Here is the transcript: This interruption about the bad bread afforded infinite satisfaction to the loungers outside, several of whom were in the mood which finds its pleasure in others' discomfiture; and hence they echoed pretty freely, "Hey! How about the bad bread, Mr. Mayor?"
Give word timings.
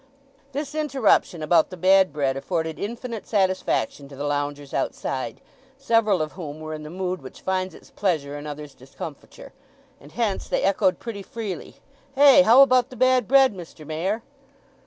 This 0.51 0.73
interruption 0.73 1.43
about 1.43 1.69
the 1.69 1.77
bad 1.77 2.11
bread 2.11 2.35
afforded 2.35 2.79
infinite 2.79 3.27
satisfaction 3.27 4.09
to 4.09 4.15
the 4.15 4.23
loungers 4.25 4.73
outside, 4.73 5.41
several 5.77 6.23
of 6.23 6.31
whom 6.31 6.59
were 6.59 6.73
in 6.73 6.81
the 6.81 6.89
mood 6.89 7.21
which 7.21 7.41
finds 7.41 7.75
its 7.75 7.91
pleasure 7.91 8.35
in 8.35 8.47
others' 8.47 8.73
discomfiture; 8.73 9.53
and 9.99 10.13
hence 10.13 10.47
they 10.49 10.63
echoed 10.63 10.97
pretty 10.97 11.21
freely, 11.21 11.75
"Hey! 12.15 12.41
How 12.41 12.63
about 12.63 12.89
the 12.89 12.95
bad 12.95 13.27
bread, 13.27 13.53
Mr. 13.53 13.85
Mayor?" 13.85 14.23